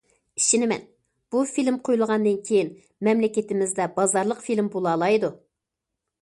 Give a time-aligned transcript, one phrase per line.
[0.39, 0.79] ئىشىنىمەن
[1.35, 2.71] بۇ فىلىم قويۇلغاندىن كېيىن،
[3.09, 5.33] مەملىكىتىمىزدە بازارلىق فىلىم بولالايدۇ.